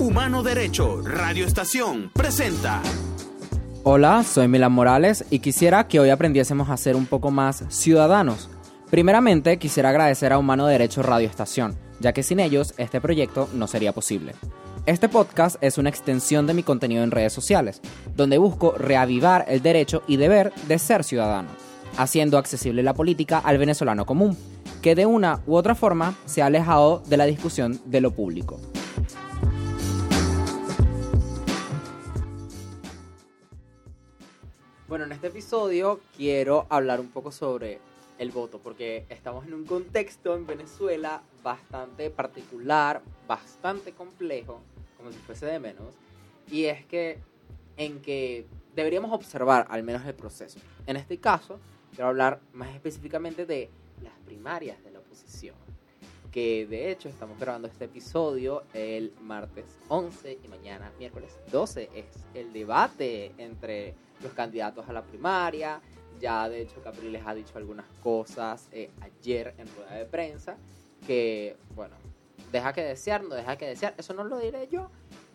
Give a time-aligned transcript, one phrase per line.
[0.00, 2.80] Humano Derecho, Radio Estación, presenta.
[3.82, 8.48] Hola, soy Milan Morales y quisiera que hoy aprendiésemos a ser un poco más ciudadanos.
[8.90, 13.66] Primeramente, quisiera agradecer a Humano Derecho Radio Estación, ya que sin ellos este proyecto no
[13.66, 14.32] sería posible.
[14.86, 17.82] Este podcast es una extensión de mi contenido en redes sociales,
[18.16, 21.50] donde busco reavivar el derecho y deber de ser ciudadano,
[21.98, 24.34] haciendo accesible la política al venezolano común,
[24.80, 28.58] que de una u otra forma se ha alejado de la discusión de lo público.
[34.90, 37.78] Bueno, en este episodio quiero hablar un poco sobre
[38.18, 44.60] el voto, porque estamos en un contexto en Venezuela bastante particular, bastante complejo,
[44.96, 45.94] como si fuese de menos,
[46.50, 47.20] y es que
[47.76, 50.58] en que deberíamos observar al menos el proceso.
[50.88, 51.60] En este caso,
[51.94, 53.70] quiero hablar más específicamente de
[54.02, 55.54] las primarias de la oposición,
[56.32, 62.06] que de hecho estamos grabando este episodio el martes 11 y mañana miércoles 12 es
[62.34, 65.80] el debate entre los candidatos a la primaria.
[66.20, 70.56] Ya de hecho Capriles ha dicho algunas cosas eh, ayer en rueda de prensa
[71.06, 71.96] que, bueno,
[72.52, 73.94] deja que desear, no deja que desear.
[73.96, 74.90] Eso no lo diré yo,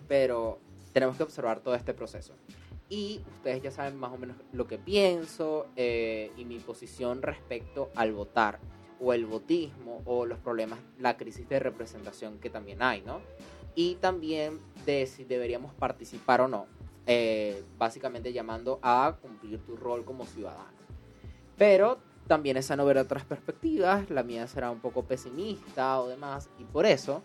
[0.07, 0.59] pero
[0.93, 2.33] tenemos que observar todo este proceso.
[2.87, 7.89] Y ustedes ya saben más o menos lo que pienso eh, y mi posición respecto
[7.95, 8.59] al votar
[8.99, 13.21] o el votismo o los problemas, la crisis de representación que también hay, ¿no?
[13.73, 16.67] Y también de si deberíamos participar o no
[17.07, 20.75] eh, básicamente llamando a cumplir tu rol como ciudadano.
[21.57, 26.49] Pero también esa no ver otras perspectivas, la mía será un poco pesimista o demás,
[26.59, 27.21] y por eso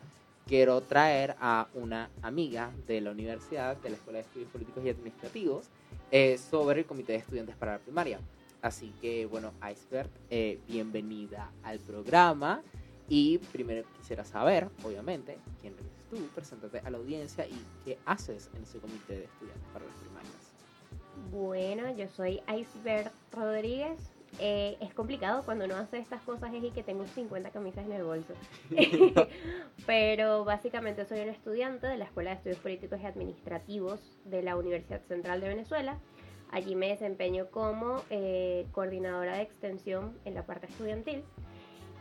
[0.46, 4.90] quiero traer a una amiga de la universidad, de la Escuela de Estudios Políticos y
[4.90, 5.66] Administrativos,
[6.10, 8.20] eh, sobre el Comité de Estudiantes para la Primaria.
[8.60, 12.62] Así que, bueno, Iceberg, eh, bienvenida al programa.
[13.08, 15.74] Y primero quisiera saber, obviamente, quién
[16.10, 19.94] tú, preséntate a la audiencia y qué haces en ese comité de estudiantes para las
[19.96, 20.52] primarias.
[21.30, 23.98] Bueno, yo soy Iceberg Rodríguez.
[24.38, 27.92] Eh, es complicado cuando uno hace estas cosas es y que tengo 50 camisas en
[27.92, 28.32] el bolso.
[29.86, 34.56] Pero básicamente soy un estudiante de la Escuela de Estudios Políticos y Administrativos de la
[34.56, 35.98] Universidad Central de Venezuela.
[36.52, 41.24] Allí me desempeño como eh, coordinadora de extensión en la parte estudiantil.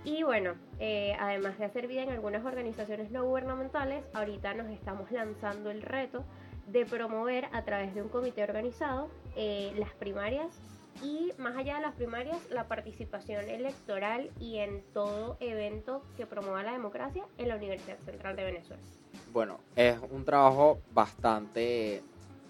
[0.04, 5.12] Y bueno, eh, además de hacer vida en algunas organizaciones no gubernamentales, ahorita nos estamos
[5.12, 6.24] lanzando el reto
[6.68, 10.62] de promover a través de un comité organizado eh, las primarias
[11.04, 16.64] y más allá de las primarias, la participación electoral y en todo evento que promueva
[16.64, 18.82] la democracia en la Universidad Central de Venezuela.
[19.32, 22.02] Bueno, es un trabajo bastante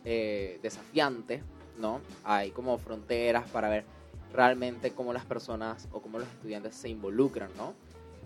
[0.06, 1.44] eh, desafiante,
[1.78, 2.02] ¿no?
[2.24, 3.86] Hay como fronteras para ver
[4.34, 7.74] realmente cómo las personas o cómo los estudiantes se involucran, ¿no?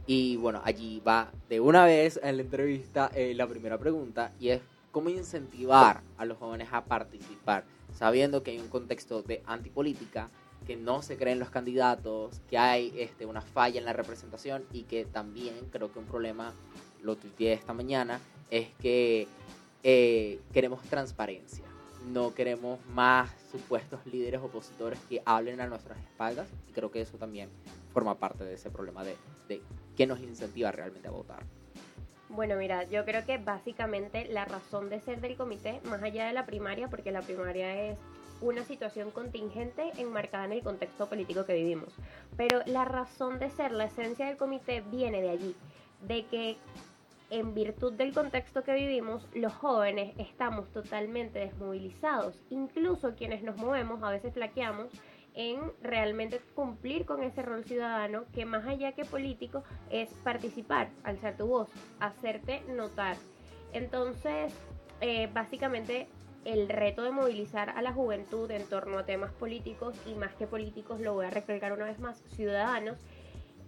[0.06, 4.50] Y bueno, allí va de una vez en la entrevista eh, la primera pregunta y
[4.50, 10.30] es cómo incentivar a los jóvenes a participar, sabiendo que hay un contexto de antipolítica,
[10.68, 14.84] que no se creen los candidatos, que hay este, una falla en la representación y
[14.84, 16.54] que también creo que un problema,
[17.02, 19.28] lo tuiteé esta mañana, es que
[19.84, 21.73] eh, queremos transparencia
[22.08, 27.18] no queremos más supuestos líderes opositores que hablen a nuestras espaldas y creo que eso
[27.18, 27.50] también
[27.94, 29.16] forma parte de ese problema de,
[29.48, 29.62] de
[29.96, 31.44] qué nos incentiva realmente a votar.
[32.30, 36.34] Bueno, mira, yo creo que básicamente la razón de ser del comité, más allá de
[36.34, 38.00] la primaria, porque la primaria es
[38.42, 41.94] una situación contingente enmarcada en el contexto político que vivimos,
[42.36, 45.56] pero la razón de ser, la esencia del comité viene de allí,
[46.02, 46.58] de que
[47.34, 52.40] en virtud del contexto que vivimos, los jóvenes estamos totalmente desmovilizados.
[52.52, 54.90] Incluso quienes nos movemos a veces flaqueamos
[55.34, 61.36] en realmente cumplir con ese rol ciudadano que más allá que político es participar, alzar
[61.36, 63.18] tu voz, hacerte notar.
[63.74, 64.54] Entonces,
[65.02, 66.08] eh, básicamente
[66.46, 70.46] el reto de movilizar a la juventud en torno a temas políticos y más que
[70.46, 73.00] políticos, lo voy a recalcar una vez más, ciudadanos,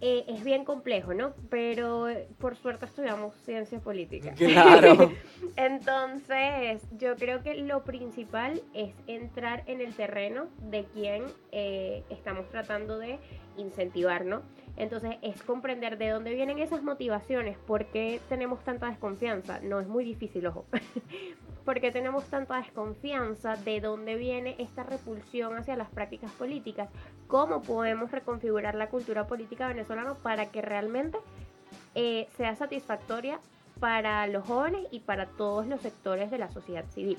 [0.00, 1.32] eh, es bien complejo, ¿no?
[1.48, 4.32] Pero eh, por suerte estudiamos ciencia política.
[4.32, 5.10] Claro.
[5.56, 12.48] Entonces, yo creo que lo principal es entrar en el terreno de quien eh, estamos
[12.50, 13.18] tratando de
[13.56, 14.42] incentivar, ¿no?
[14.76, 19.60] Entonces, es comprender de dónde vienen esas motivaciones, por qué tenemos tanta desconfianza.
[19.60, 20.66] No es muy difícil, ojo.
[21.66, 23.56] ¿Por qué tenemos tanta desconfianza?
[23.56, 26.88] ¿De dónde viene esta repulsión hacia las prácticas políticas?
[27.26, 31.18] ¿Cómo podemos reconfigurar la cultura política venezolana para que realmente
[31.96, 33.40] eh, sea satisfactoria
[33.80, 37.18] para los jóvenes y para todos los sectores de la sociedad civil?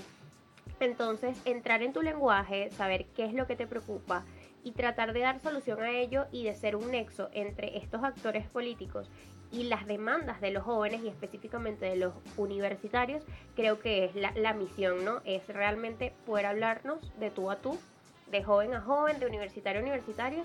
[0.80, 4.24] Entonces, entrar en tu lenguaje, saber qué es lo que te preocupa,
[4.64, 8.48] y tratar de dar solución a ello y de ser un nexo entre estos actores
[8.48, 9.10] políticos
[9.52, 13.24] y las demandas de los jóvenes y específicamente de los universitarios,
[13.56, 15.22] creo que es la, la misión, ¿no?
[15.26, 17.78] Es realmente poder hablarnos de tú a tú,
[18.32, 20.44] de joven a joven, de universitario a universitario,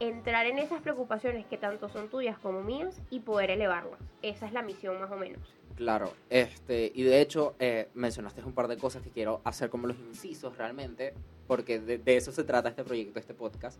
[0.00, 4.00] entrar en esas preocupaciones que tanto son tuyas como mías y poder elevarlas.
[4.22, 5.40] Esa es la misión más o menos.
[5.76, 9.86] Claro, este, y de hecho eh, mencionaste un par de cosas que quiero hacer como
[9.86, 11.12] los incisos realmente,
[11.46, 13.78] porque de, de, eso se trata este proyecto, este podcast.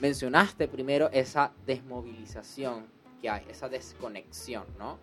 [0.00, 2.86] Mencionaste primero esa desmovilización
[3.24, 4.98] que hay, esa desconexión, ¿no?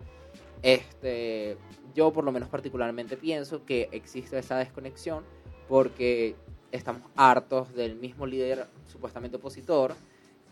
[0.62, 1.56] Este,
[1.92, 5.24] yo por lo menos particularmente pienso que existe esa desconexión
[5.68, 6.36] porque
[6.70, 9.96] estamos hartos del mismo líder supuestamente opositor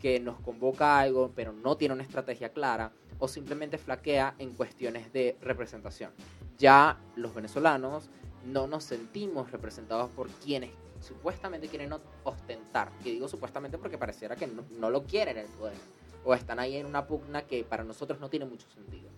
[0.01, 2.91] que nos convoca a algo pero no tiene una estrategia clara
[3.21, 6.11] o simplemente flaquea en cuestiones de representación.
[6.59, 8.11] Ya los venezolanos
[8.47, 11.95] no nos sentimos representados por quienes supuestamente quieren
[12.25, 12.91] ostentar.
[13.05, 15.77] Y digo supuestamente porque pareciera que no, no lo quieren el poder.
[16.25, 19.09] O están ahí en una pugna que para nosotros no tiene mucho sentido.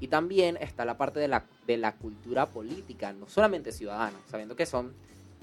[0.00, 4.56] Y también está la parte de la, de la cultura política, no solamente ciudadana, sabiendo
[4.56, 4.94] que son,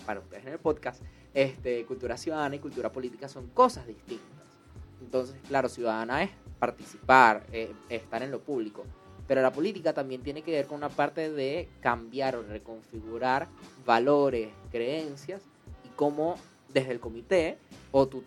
[0.06, 1.02] para ustedes en el podcast,
[1.34, 4.25] este, cultura ciudadana y cultura política son cosas distintas.
[5.02, 8.84] Entonces, claro, ciudadana es participar, eh, estar en lo público.
[9.28, 13.48] Pero la política también tiene que ver con una parte de cambiar o reconfigurar
[13.86, 15.42] valores, creencias
[15.84, 16.38] y cómo
[16.74, 17.58] desde el comité
[17.92, 18.24] o tú,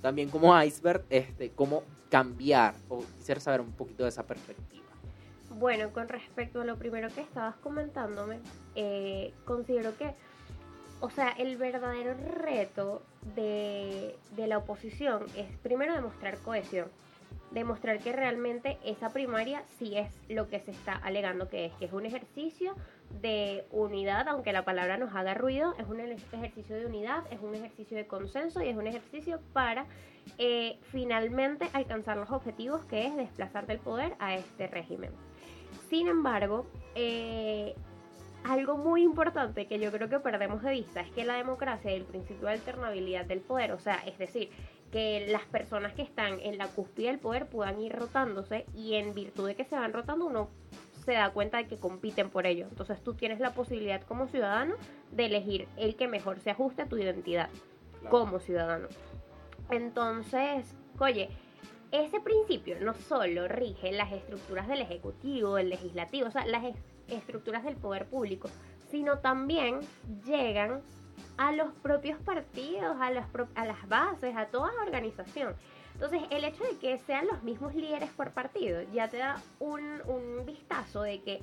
[0.00, 4.84] también como iceberg, este, cómo cambiar o quisiera saber un poquito de esa perspectiva.
[5.50, 8.40] Bueno, con respecto a lo primero que estabas comentándome,
[8.74, 10.14] eh, considero que,
[11.00, 13.02] o sea, el verdadero reto
[13.34, 16.88] de, de la oposición es primero demostrar cohesión
[17.50, 21.86] demostrar que realmente esa primaria sí es lo que se está alegando que es, que
[21.86, 22.74] es un ejercicio
[23.20, 27.54] de unidad, aunque la palabra nos haga ruido, es un ejercicio de unidad, es un
[27.54, 29.86] ejercicio de consenso y es un ejercicio para
[30.38, 35.12] eh, finalmente alcanzar los objetivos que es desplazar del poder a este régimen.
[35.88, 37.74] Sin embargo, eh,
[38.44, 41.94] algo muy importante que yo creo que perdemos de vista es que la democracia y
[41.94, 44.50] el principio de alternabilidad del poder, o sea, es decir,
[44.96, 49.12] que las personas que están en la cúspide del poder puedan ir rotándose y en
[49.12, 50.48] virtud de que se van rotando uno
[51.04, 52.66] se da cuenta de que compiten por ello.
[52.70, 54.76] Entonces tú tienes la posibilidad como ciudadano
[55.12, 57.50] de elegir el que mejor se ajuste a tu identidad
[58.00, 58.08] claro.
[58.08, 58.88] como ciudadano.
[59.70, 61.28] Entonces, oye,
[61.92, 66.64] ese principio no solo rige las estructuras del Ejecutivo, del Legislativo, o sea, las
[67.08, 68.48] estructuras del poder público,
[68.90, 69.80] sino también
[70.24, 70.80] llegan
[71.36, 75.54] a los propios partidos, a las, a las bases, a toda la organización.
[75.94, 80.02] Entonces, el hecho de que sean los mismos líderes por partido ya te da un,
[80.06, 81.40] un vistazo de que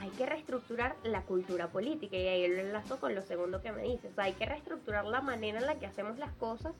[0.00, 3.82] hay que reestructurar la cultura política y ahí lo enlazo con lo segundo que me
[3.82, 4.12] dices.
[4.12, 6.72] O sea, hay que reestructurar la manera en la que hacemos las cosas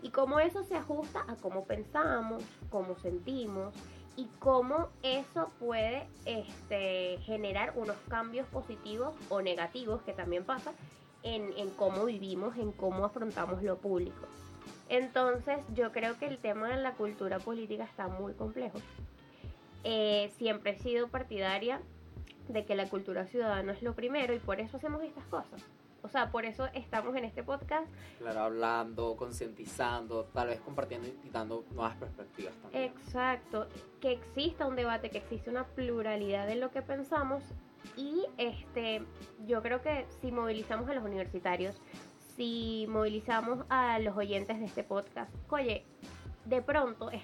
[0.00, 3.74] y cómo eso se ajusta a cómo pensamos, cómo sentimos
[4.16, 10.72] y cómo eso puede este, generar unos cambios positivos o negativos que también pasa
[11.22, 14.26] en, en cómo vivimos, en cómo afrontamos lo público.
[14.88, 18.78] Entonces yo creo que el tema de la cultura política está muy complejo.
[19.84, 21.80] Eh, siempre he sido partidaria
[22.48, 25.62] de que la cultura ciudadana es lo primero y por eso hacemos estas cosas.
[26.02, 27.86] O sea, por eso estamos en este podcast.
[28.18, 32.84] Claro, hablando, concientizando, tal vez compartiendo y dando nuevas perspectivas también.
[32.84, 33.68] Exacto,
[34.00, 37.44] que exista un debate, que exista una pluralidad de lo que pensamos
[37.96, 39.02] y este,
[39.46, 41.80] yo creo que si movilizamos a los universitarios,
[42.36, 45.84] si movilizamos a los oyentes de este podcast, oye,
[46.44, 47.22] de pronto es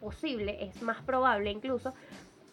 [0.00, 1.94] posible, es más probable incluso,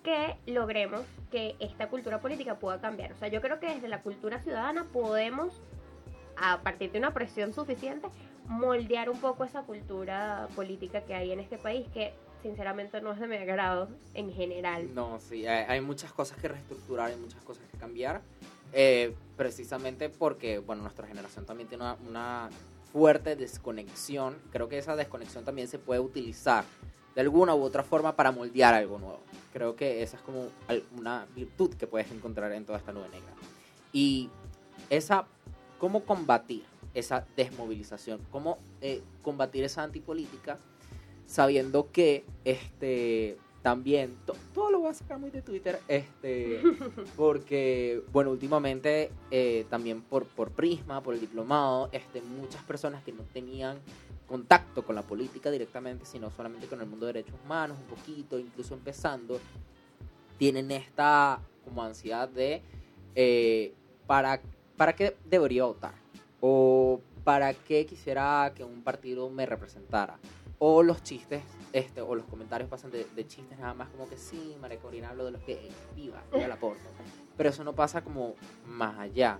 [0.03, 1.01] que logremos
[1.31, 3.11] que esta cultura política pueda cambiar.
[3.11, 5.61] O sea, yo creo que desde la cultura ciudadana podemos,
[6.37, 8.07] a partir de una presión suficiente,
[8.47, 13.19] moldear un poco esa cultura política que hay en este país, que sinceramente no es
[13.19, 14.93] de mi agrado en general.
[14.93, 18.21] No, sí, hay, muchas cosas que reestructurar, hay muchas cosas que cambiar,
[18.73, 22.49] eh, precisamente porque, bueno, nuestra generación también tiene una, una
[22.91, 24.37] fuerte desconexión.
[24.51, 26.63] Creo que esa desconexión también se puede utilizar
[27.15, 29.19] de alguna u otra forma para moldear algo nuevo.
[29.53, 30.49] Creo que esa es como
[30.97, 33.33] una virtud que puedes encontrar en toda esta nube negra.
[33.91, 34.29] Y
[34.89, 35.25] esa,
[35.79, 38.21] ¿cómo combatir esa desmovilización?
[38.31, 40.59] ¿Cómo eh, combatir esa antipolítica
[41.29, 46.61] sabiendo que este también to, todo lo voy a sacar muy de Twitter este
[47.17, 53.11] porque bueno últimamente eh, también por por Prisma por el diplomado este muchas personas que
[53.11, 53.79] no tenían
[54.29, 58.37] contacto con la política directamente, sino solamente con el mundo de derechos humanos, un poquito,
[58.37, 59.39] incluso empezando,
[60.37, 62.61] tienen esta como ansiedad de
[63.15, 63.73] eh,
[64.05, 64.39] para,
[64.77, 65.95] para qué debería votar
[66.39, 70.19] o para qué quisiera que un partido me representara.
[70.59, 74.17] O los chistes, este, o los comentarios pasan de, de chistes nada más como que
[74.17, 76.89] sí, María Corina hablo de los gays, viva, viva la porta.
[77.37, 78.35] Pero eso no pasa como
[78.65, 79.39] más allá.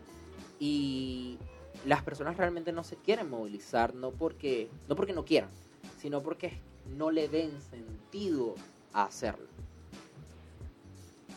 [0.60, 1.38] Y
[1.86, 5.50] las personas realmente no se quieren movilizar, no porque no, porque no quieran,
[5.98, 8.56] sino porque no le den sentido
[8.94, 9.48] a hacerlo.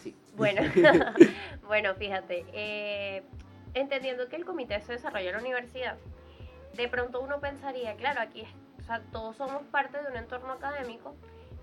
[0.02, 0.14] Sí.
[0.36, 0.62] Bueno,
[1.66, 3.22] bueno, fíjate, eh,
[3.74, 5.98] entendiendo que el comité se desarrolla en la universidad,
[6.76, 8.46] de pronto uno pensaría, claro, aquí o
[8.92, 11.14] sea, todos somos parte de un entorno académico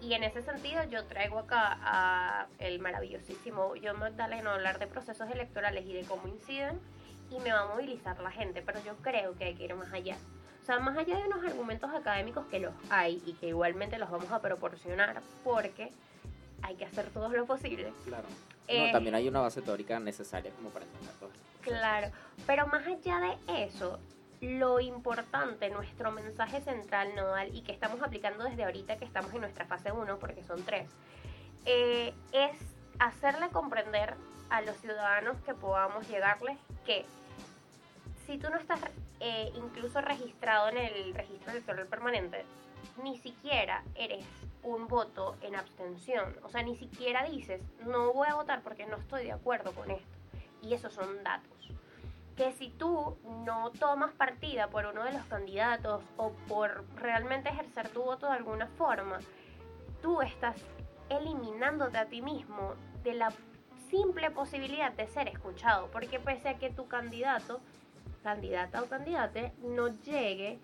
[0.02, 4.88] y en ese sentido yo traigo acá a el maravillosísimo John Magdaleno a hablar de
[4.88, 6.80] procesos electorales y de cómo inciden
[7.30, 9.92] y me va a movilizar la gente, pero yo creo que hay que ir más
[9.94, 10.18] allá.
[10.62, 14.10] O sea, más allá de unos argumentos académicos que los hay y que igualmente los
[14.10, 15.92] vamos a proporcionar porque
[16.62, 17.94] hay que hacer todo lo posible.
[18.06, 18.28] Claro.
[18.68, 21.44] Eh, no, también hay una base teórica necesaria como para entender todo esto.
[21.62, 22.12] Claro,
[22.46, 24.00] pero más allá de eso,
[24.41, 29.41] lo importante, nuestro mensaje central nodal y que estamos aplicando desde ahorita que estamos en
[29.41, 30.89] nuestra fase 1, porque son tres,
[31.65, 32.58] eh, es
[33.00, 34.15] hacerle comprender
[34.50, 37.05] a los ciudadanos que podamos llegarles que
[38.25, 38.79] si tú no estás
[39.19, 42.46] eh, incluso registrado en el registro electoral permanente,
[43.03, 44.25] ni siquiera eres
[44.63, 46.36] un voto en abstención.
[46.43, 49.89] O sea, ni siquiera dices, no voy a votar porque no estoy de acuerdo con
[49.91, 50.17] esto.
[50.62, 51.72] Y esos son datos.
[52.39, 57.89] Que si tú no tomas partida por uno de los candidatos o por realmente ejercer
[57.89, 59.19] tu voto de alguna forma,
[60.01, 60.55] tú estás
[61.10, 63.34] eliminándote a ti mismo de la
[63.89, 65.91] simple posibilidad de ser escuchado.
[65.91, 67.60] Porque pese a que tu candidato,
[68.24, 70.60] candidata o candidate, no llegue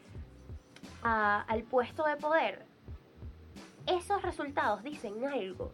[1.01, 2.65] al puesto de poder,
[3.85, 5.73] esos resultados dicen algo.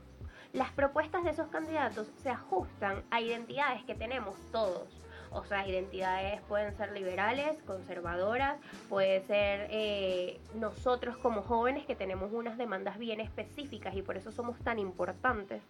[0.52, 5.01] Las propuestas de esos candidatos se ajustan a identidades que tenemos todos.
[5.32, 8.60] O sea, identidades pueden ser liberales, conservadoras,
[8.90, 14.32] puede ser eh, nosotros como jóvenes que tenemos unas demandas bien específicas y por eso
[14.32, 15.62] somos tan importantes.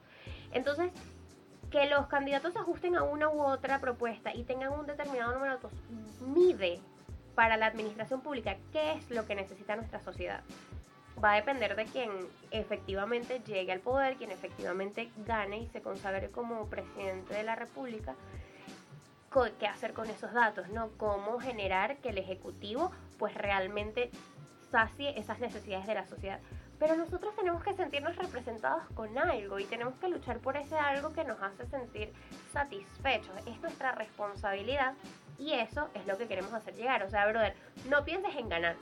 [0.52, 0.92] Entonces,
[1.70, 5.54] que los candidatos se ajusten a una u otra propuesta y tengan un determinado número
[5.54, 5.80] de votos
[6.22, 6.80] mide
[7.36, 10.42] para la administración pública qué es lo que necesita nuestra sociedad
[11.24, 12.10] va a depender de quien
[12.52, 18.16] efectivamente llegue al poder, quien efectivamente gane y se consagre como presidente de la República,
[19.60, 20.90] qué hacer con esos datos, ¿no?
[20.98, 24.12] Cómo generar que el Ejecutivo pues realmente
[24.70, 26.40] sacie esas necesidades de la sociedad.
[26.80, 31.14] Pero nosotros tenemos que sentirnos representados con algo y tenemos que luchar por ese algo
[31.14, 32.12] que nos hace sentir
[32.52, 33.34] satisfechos.
[33.46, 34.96] Es nuestra responsabilidad
[35.38, 37.04] y eso es lo que queremos hacer llegar.
[37.04, 37.56] O sea, brother,
[37.90, 38.76] no pienses en ganar,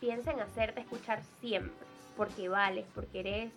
[0.00, 3.52] piensa en hacerte escuchar siempre, porque vales, porque eres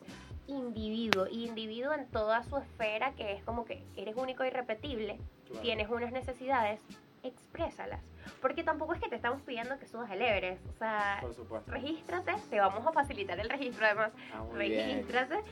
[0.47, 5.19] individuo, y individuo en toda su esfera, que es como que eres único y repetible,
[5.47, 5.61] Claro.
[5.61, 6.79] tienes unas necesidades,
[7.23, 8.01] exprésalas.
[8.41, 11.71] Porque tampoco es que te estamos pidiendo que subas el Everest, o sea, Por supuesto.
[11.71, 14.89] regístrate, te vamos a facilitar el registro además, Ah, muy bien.
[14.97, 15.43] regístrate.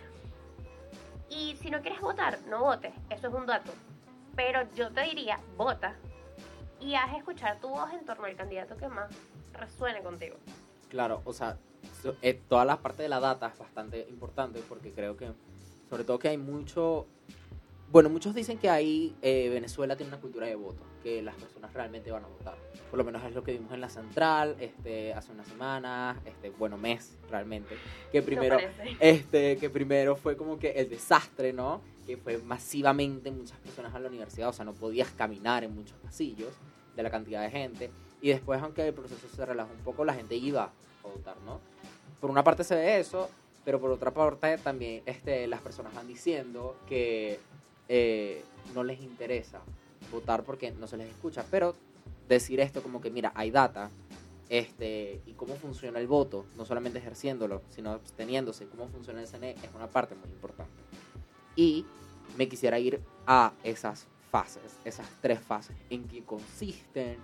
[1.30, 3.72] Y si no quieres votar, no votes, eso es un dato.
[4.36, 5.96] Pero yo te diría, vota
[6.80, 9.10] y haz escuchar tu voz en torno al candidato que más
[9.54, 10.36] resuene contigo.
[10.90, 11.58] Claro, o sea,
[12.22, 15.32] eh, toda la parte de la data es bastante importante porque creo que,
[15.90, 17.08] sobre todo que hay mucho,
[17.92, 21.74] bueno, muchos dicen que ahí eh, Venezuela tiene una cultura de voto, que las personas
[21.74, 22.58] realmente van a votar.
[22.90, 26.50] Por lo menos es lo que vimos en la central, este, hace unas semanas, este,
[26.50, 27.76] bueno, mes realmente,
[28.12, 28.68] que primero, No
[29.00, 31.82] este, que primero fue como que el desastre, ¿no?
[32.06, 35.98] Que fue masivamente muchas personas a la universidad, o sea, no podías caminar en muchos
[36.00, 36.54] pasillos
[36.96, 37.92] de la cantidad de gente.
[38.22, 40.72] Y después, aunque el proceso se relajó un poco, la gente iba
[41.04, 41.62] a votar, ¿no?
[42.20, 43.30] Por una parte se ve eso,
[43.64, 47.40] pero por otra parte también este, las personas van diciendo que
[47.90, 49.62] eh, no les interesa
[50.12, 51.46] votar porque no se les escucha.
[51.50, 51.76] Pero
[52.28, 53.90] decir esto como que, mira, hay data,
[54.50, 59.52] este, y cómo funciona el voto, no solamente ejerciéndolo, sino absteniéndose, cómo funciona el CNE,
[59.52, 60.74] es una parte muy importante.
[61.56, 61.86] Y
[62.38, 67.18] me quisiera ir a esas fases, esas tres fases, en qué consisten,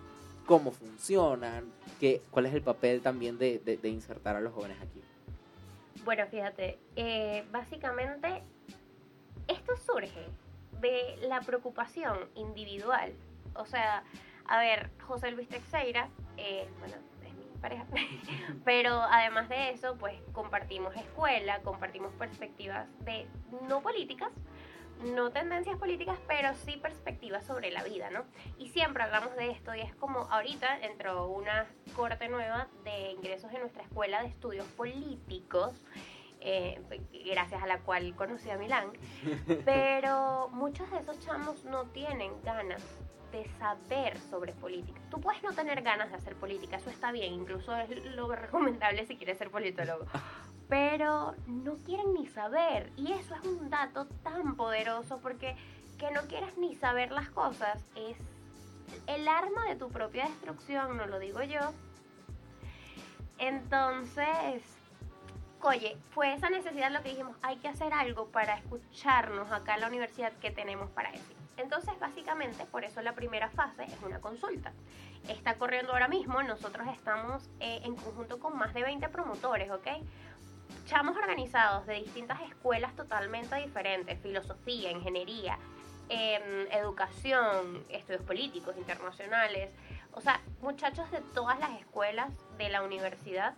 [0.45, 5.01] cómo funcionan, qué, cuál es el papel también de, insertar a los jóvenes aquí.
[6.03, 8.41] Bueno, fíjate, eh, básicamente
[9.47, 10.25] esto surge
[10.81, 13.13] de la preocupación individual.
[13.55, 14.03] O sea,
[14.45, 16.95] a ver, José Luis Teixeira, eh, bueno,
[17.25, 17.85] es mi pareja,
[18.65, 23.27] pero además de eso, pues compartimos escuela, compartimos perspectivas de
[23.67, 24.31] no políticas,
[25.03, 28.23] no tendencias políticas, pero sí perspectivas sobre la vida, ¿no?
[28.59, 33.51] Y siempre hablamos de esto y es como ahorita entró una corte nueva de ingresos
[33.51, 35.73] en nuestra escuela de estudios políticos
[36.41, 36.81] eh,
[37.31, 38.91] gracias a la cual conocí a Milán.
[39.65, 42.83] Pero muchos de esos chamos no tienen ganas
[43.31, 44.99] de saber sobre política.
[45.09, 49.05] Tú puedes no tener ganas de hacer política, eso está bien, incluso es lo recomendable
[49.05, 50.05] si quieres ser politólogo.
[50.67, 55.55] Pero no quieren ni saber, y eso es un dato tan poderoso porque
[55.97, 58.17] que no quieras ni saber las cosas es
[59.07, 61.59] el arma de tu propia destrucción, no lo digo yo.
[63.37, 64.63] Entonces,
[65.63, 69.81] oye, fue esa necesidad lo que dijimos, hay que hacer algo para escucharnos acá en
[69.81, 71.35] la universidad que tenemos para decir.
[71.57, 74.71] Entonces, básicamente, por eso la primera fase es una consulta.
[75.27, 79.87] Está corriendo ahora mismo, nosotros estamos eh, en conjunto con más de 20 promotores, ¿ok?
[80.85, 85.59] Chamos organizados de distintas escuelas totalmente diferentes, filosofía, ingeniería,
[86.09, 89.69] em, educación, estudios políticos, internacionales,
[90.13, 93.53] o sea, muchachos de todas las escuelas de la universidad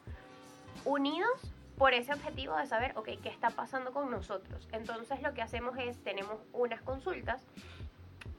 [0.86, 4.68] unidos por ese objetivo de saber, ok, ¿qué está pasando con nosotros?
[4.72, 7.46] Entonces lo que hacemos es, tenemos unas consultas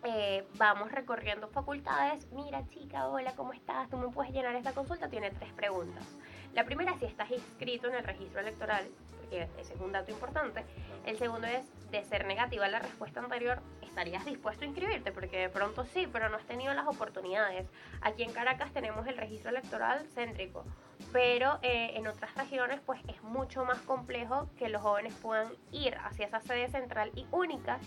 [0.06, 2.30] eh, vamos recorriendo facultades.
[2.30, 3.88] Mira, chica, hola, ¿cómo estás?
[3.88, 5.08] Tú me puedes llenar esta consulta.
[5.08, 6.04] Tiene tres preguntas.
[6.52, 8.86] La primera si estás inscrito en el registro electoral,
[9.34, 10.64] porque ese es un dato importante.
[11.06, 15.12] El segundo es, de ser negativa la respuesta anterior, ¿estarías dispuesto a inscribirte?
[15.12, 17.68] Porque de pronto sí, pero no has tenido las oportunidades.
[18.00, 20.64] Aquí en Caracas tenemos el registro electoral céntrico,
[21.12, 25.96] pero eh, en otras regiones pues es mucho más complejo que los jóvenes puedan ir
[25.98, 27.78] hacia esa sede central y única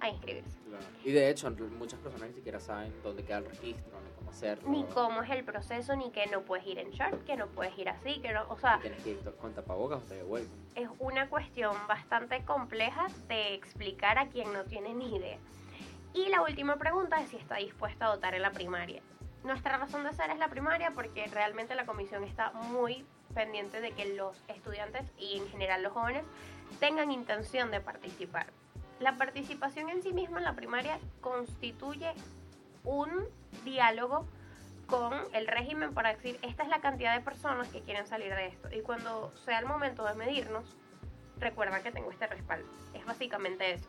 [0.00, 0.58] a inscribirse.
[1.04, 4.68] Y de hecho, muchas personas ni siquiera saben dónde queda el registro, ni cómo hacerlo.
[4.68, 7.76] Ni cómo es el proceso, ni que no puedes ir en short, que no puedes
[7.78, 8.78] ir así, que no, o sea...
[8.80, 10.50] tienes que ir con tapabocas o te devuelven.
[10.74, 15.38] Es una cuestión bastante compleja de explicar a quien no tiene ni idea.
[16.12, 19.02] Y la última pregunta es si está dispuesto a votar en la primaria.
[19.44, 23.92] Nuestra razón de ser es la primaria porque realmente la comisión está muy pendiente de
[23.92, 26.24] que los estudiantes y en general los jóvenes
[26.80, 28.46] tengan intención de participar
[29.00, 32.12] la participación en sí misma en la primaria constituye
[32.84, 33.28] un
[33.64, 34.26] diálogo
[34.86, 38.46] con el régimen para decir, esta es la cantidad de personas que quieren salir de
[38.46, 38.68] esto.
[38.72, 40.64] Y cuando sea el momento de medirnos,
[41.38, 42.68] recuerda que tengo este respaldo.
[42.94, 43.88] Es básicamente eso.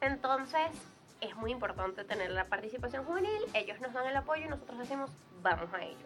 [0.00, 0.70] Entonces,
[1.20, 5.10] es muy importante tener la participación juvenil, ellos nos dan el apoyo y nosotros decimos,
[5.42, 5.96] vamos a ello.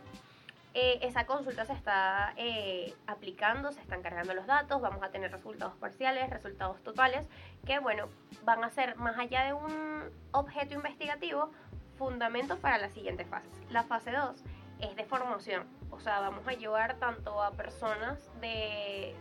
[0.77, 5.31] Eh, esa consulta se está eh, aplicando, se están cargando los datos, vamos a tener
[5.31, 7.29] resultados parciales, resultados totales,
[7.65, 8.09] que bueno,
[8.43, 11.53] van a ser más allá de un objeto investigativo,
[11.97, 13.49] fundamentos para la siguiente fase.
[13.71, 14.43] La fase 2
[14.81, 19.15] es de formación, o sea, vamos a llevar tanto a personas de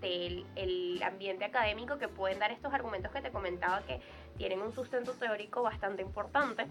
[0.00, 4.00] del ambiente académico que pueden dar estos argumentos que te comentaba que
[4.38, 6.66] tienen un sustento teórico bastante importante,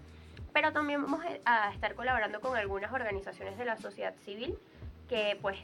[0.52, 4.58] pero también vamos a estar colaborando con algunas organizaciones de la sociedad civil
[5.08, 5.58] que pues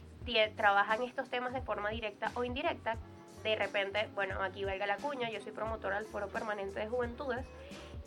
[0.55, 2.97] trabajan estos temas de forma directa o indirecta.
[3.43, 7.45] De repente, bueno, aquí valga la cuña, yo soy promotora del Foro Permanente de Juventudes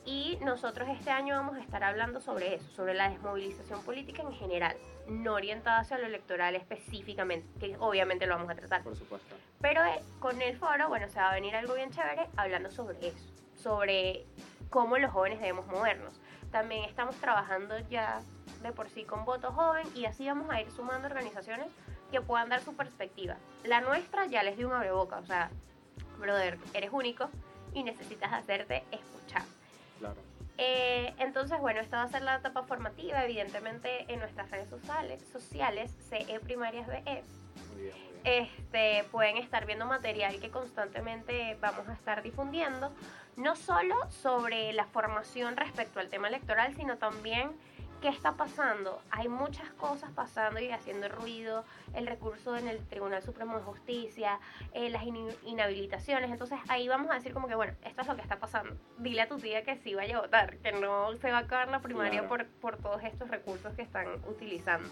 [0.04, 4.32] y nosotros este año vamos a estar hablando sobre eso, sobre la desmovilización política en
[4.32, 4.76] general,
[5.08, 8.82] no orientada hacia lo electoral específicamente, que obviamente lo vamos a tratar.
[8.82, 9.34] Por supuesto.
[9.60, 13.08] Pero eh, con el foro, bueno, se va a venir algo bien chévere hablando sobre
[13.08, 14.26] eso, sobre
[14.68, 16.20] cómo los jóvenes debemos movernos.
[16.50, 18.20] También estamos trabajando ya
[18.62, 21.68] de por sí con voto joven y así vamos a ir sumando organizaciones
[22.10, 23.36] que puedan dar su perspectiva.
[23.64, 25.50] La nuestra ya les dio un boca, o sea,
[26.18, 27.30] brother, eres único
[27.72, 29.42] y necesitas hacerte escuchar.
[29.98, 30.16] Claro.
[30.58, 35.22] Eh, entonces, bueno, esta va a ser la etapa formativa, evidentemente en nuestras redes sociales,
[35.32, 37.24] sociales CE Primarias BE.
[37.72, 42.92] Muy bien, Este, pueden estar viendo material que constantemente vamos a estar difundiendo
[43.36, 47.50] no solo sobre la formación respecto al tema electoral, sino también
[48.00, 49.02] qué está pasando.
[49.10, 54.38] Hay muchas cosas pasando y haciendo ruido, el recurso en el Tribunal Supremo de Justicia,
[54.72, 55.04] eh, las
[55.44, 56.30] inhabilitaciones.
[56.30, 58.76] Entonces ahí vamos a decir como que, bueno, esto es lo que está pasando.
[58.98, 61.68] Dile a tu tía que sí vaya a votar, que no se va a acabar
[61.68, 64.88] la primaria por, por todos estos recursos que están utilizando.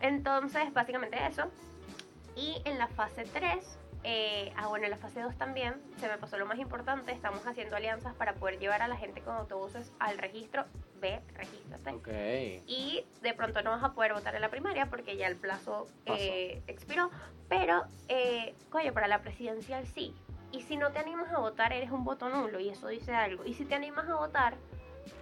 [0.00, 1.50] Entonces, básicamente eso.
[2.36, 6.18] Y en la fase 3 eh, ah, bueno, en la fase 2 también se me
[6.18, 7.12] pasó lo más importante.
[7.12, 10.64] Estamos haciendo alianzas para poder llevar a la gente con autobuses al registro.
[11.00, 11.90] Ve, regístrate.
[11.90, 12.62] Okay.
[12.66, 15.86] Y de pronto no vas a poder votar en la primaria porque ya el plazo
[16.06, 17.10] eh, expiró.
[17.48, 20.14] Pero, eh, coño, para la presidencial sí.
[20.50, 23.44] Y si no te animas a votar, eres un voto nulo y eso dice algo.
[23.44, 24.56] Y si te animas a votar,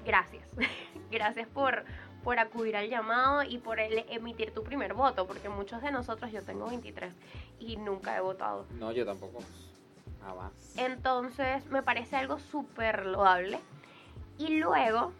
[0.05, 0.44] gracias.
[1.11, 1.85] gracias por,
[2.22, 6.42] por acudir al llamado y por emitir tu primer voto, porque muchos de nosotros, yo
[6.42, 7.14] tengo 23
[7.59, 8.66] y nunca he votado.
[8.78, 9.38] No, yo tampoco.
[10.22, 10.52] Jamás.
[10.76, 13.59] Entonces, me parece algo súper loable.
[14.38, 15.12] Y luego,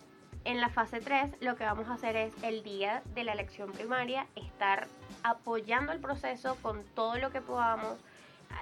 [0.45, 3.73] en la fase 3, lo que vamos a hacer es el día de la elección
[3.73, 4.89] primaria, estar
[5.23, 7.99] apoyando el proceso con todo lo que podamos,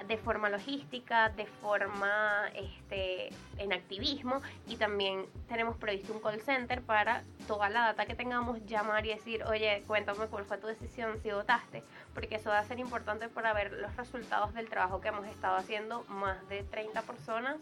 [0.07, 6.81] de forma logística, de forma este, en activismo y también tenemos previsto un call center
[6.81, 11.19] para toda la data que tengamos llamar y decir, oye, cuéntame cuál fue tu decisión,
[11.21, 15.09] si votaste, porque eso va a ser importante para ver los resultados del trabajo que
[15.09, 17.57] hemos estado haciendo más de 30 personas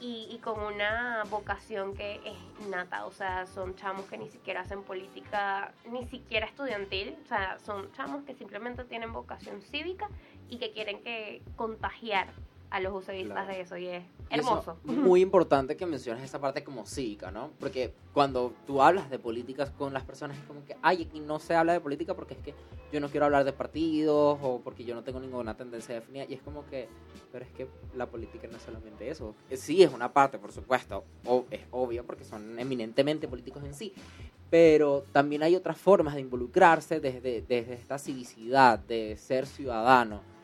[0.00, 4.82] y, con una vocación que es nata, o sea, son chamos que ni siquiera hacen
[4.82, 10.08] política, ni siquiera estudiantil, o sea, son chamos que simplemente tienen vocación cívica
[10.48, 12.28] y que quieren que contagiar
[12.70, 14.78] a los usuarios de eso y es hermoso.
[14.84, 17.50] muy importante que menciones esa parte como cívica, ¿no?
[17.58, 21.38] Porque cuando tú hablas de políticas con las personas es como que, ay, aquí no
[21.38, 22.54] se habla de política porque es que
[22.92, 26.34] yo no quiero hablar de partidos o porque yo no tengo ninguna tendencia definida y
[26.34, 26.88] es como que,
[27.32, 29.34] pero es que la política no es solamente eso.
[29.50, 33.74] Eh, sí, es una parte, por supuesto, o, es obvio porque son eminentemente políticos en
[33.74, 33.92] sí,
[34.50, 40.35] pero también hay otras formas de involucrarse desde, desde esta civicidad, de ser ciudadano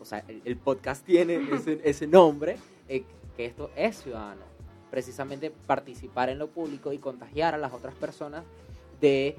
[0.00, 1.40] o sea, el, podcast tiene
[1.84, 2.56] ese, nombre,
[2.88, 3.04] eh,
[3.36, 4.42] que esto es ciudadano.
[4.90, 8.44] Precisamente participar en lo público y contagiar a las otras personas
[9.00, 9.36] de,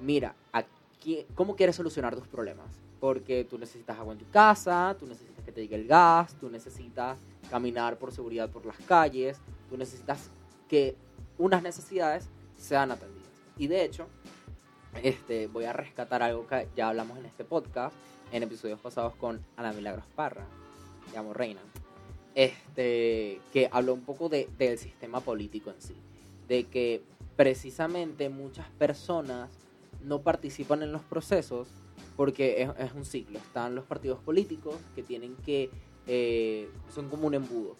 [0.00, 2.66] mira, aquí, ¿cómo quieres solucionar tus problemas?
[3.00, 6.48] Porque tú necesitas agua en tu casa, tú necesitas que te llegue el gas, tú
[6.48, 7.18] necesitas
[7.50, 10.30] caminar por seguridad por las calles, tú necesitas
[10.68, 10.96] que
[11.36, 13.28] unas necesidades sean atendidas.
[13.56, 14.06] Y de hecho,
[15.02, 17.94] este, voy a rescatar algo que ya hablamos en este podcast,
[18.34, 20.44] en episodios pasados con Ana Milagros Parra,
[21.14, 21.60] llamo Reina,
[22.34, 25.94] este, que habló un poco de, del sistema político en sí,
[26.48, 27.00] de que
[27.36, 29.50] precisamente muchas personas
[30.02, 31.68] no participan en los procesos
[32.16, 33.38] porque es, un ciclo.
[33.38, 35.70] Están los partidos políticos que tienen que,
[36.08, 37.76] eh, son como un embudo,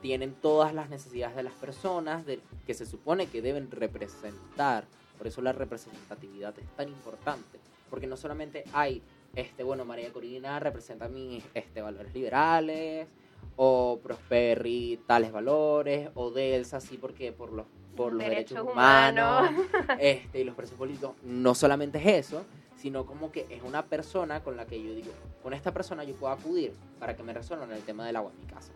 [0.00, 4.84] tienen todas las necesidades de las personas de, que se supone que deben representar.
[5.16, 9.00] Por eso la representatividad es tan importante, porque no solamente hay
[9.34, 13.08] este, bueno, María Corina representa mis este, valores liberales,
[13.56, 17.66] o Prosperi tales valores, o Delsa sí porque por los
[17.96, 19.50] por los derechos, humanos,
[20.00, 22.44] este, y los presos políticos, no solamente es eso,
[22.76, 26.14] sino como que es una persona con la que yo digo, con esta persona yo
[26.14, 28.72] puedo acudir para que me resuelvan el tema del agua en mi casa.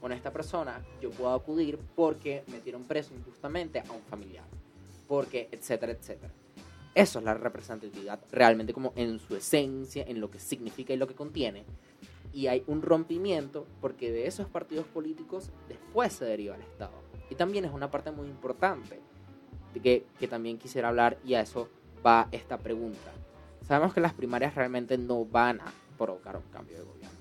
[0.00, 4.44] Con esta persona yo puedo acudir porque metieron preso injustamente a un familiar,
[5.06, 6.32] porque etcétera, etcétera.
[6.96, 11.06] Eso es la representatividad realmente como en su esencia, en lo que significa y lo
[11.06, 11.66] que contiene.
[12.32, 16.94] Y hay un rompimiento porque de esos partidos políticos después se deriva el Estado.
[17.28, 18.98] Y también es una parte muy importante
[19.82, 21.68] que, que también quisiera hablar y a eso
[22.04, 23.12] va esta pregunta.
[23.60, 27.18] Sabemos que las primarias realmente no van a provocar un cambio de gobierno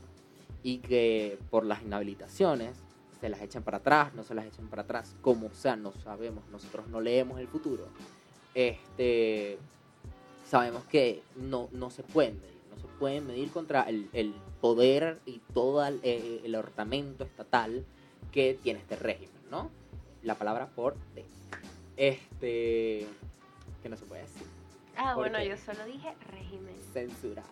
[0.63, 2.77] y que por las inhabilitaciones
[3.19, 6.47] se las echan para atrás, no se las echan para atrás, como sea, no sabemos,
[6.49, 7.89] nosotros no leemos el futuro
[8.55, 9.57] este,
[10.45, 15.19] sabemos que no, no se pueden medir, no se pueden medir contra el, el poder
[15.25, 17.85] y todo el, el, ornamento estatal
[18.31, 19.69] que tiene este régimen, ¿no?
[20.23, 21.25] La palabra por de.
[21.97, 23.05] Este,
[23.83, 24.47] que no se puede decir.
[24.97, 26.75] Ah, bueno, yo solo dije régimen.
[26.93, 27.43] Censura.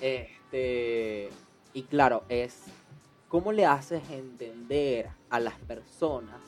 [0.00, 1.30] Este,
[1.72, 2.64] y claro, es
[3.28, 6.40] cómo le haces entender a las personas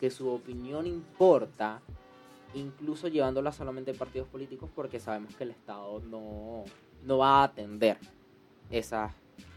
[0.00, 1.80] que su opinión importa
[2.54, 6.64] incluso llevándola solamente a partidos políticos porque sabemos que el Estado no,
[7.04, 7.98] no va a atender
[8.70, 9.12] esas,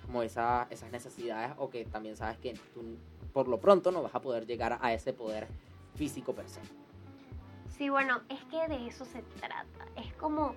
[0.06, 2.98] como esas necesidades o que también sabes que tú
[3.34, 5.48] por lo pronto no vas a poder llegar a ese poder
[5.96, 6.62] físico per se.
[7.78, 9.86] Sí, bueno, es que de eso se trata.
[9.98, 10.56] Es como,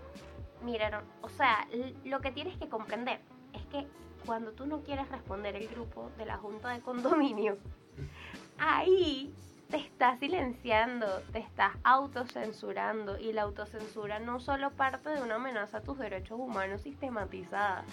[0.62, 1.66] mira, o sea,
[2.04, 3.20] lo que tienes que comprender
[3.52, 3.86] es que
[4.24, 7.58] cuando tú no quieres responder el grupo de la junta de condominio,
[8.58, 9.34] ahí
[9.68, 15.78] te estás silenciando, te estás autocensurando y la autocensura no solo parte de una amenaza
[15.78, 17.84] a tus derechos humanos sistematizada,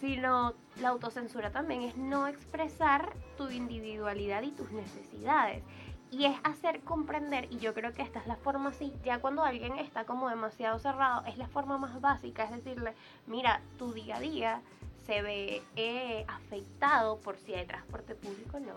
[0.00, 5.62] sino la autocensura también es no expresar tu individualidad y tus necesidades.
[6.10, 9.44] Y es hacer comprender, y yo creo que esta es la forma así, ya cuando
[9.44, 12.94] alguien está como demasiado cerrado, es la forma más básica, es decirle,
[13.28, 14.62] mira, tu día a día
[15.06, 18.74] se ve eh, afectado por si hay transporte público o no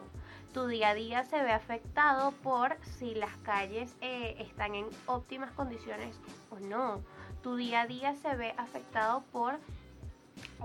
[0.53, 5.51] tu día a día se ve afectado por si las calles eh, están en óptimas
[5.51, 6.15] condiciones
[6.51, 7.01] o no.
[7.41, 9.59] Tu día a día se ve afectado por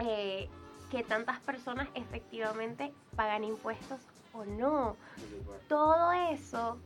[0.01, 0.48] eh,
[0.90, 4.01] que tantas personas efectivamente pagan impuestos
[4.35, 4.96] o no.
[5.68, 6.79] Todo eso,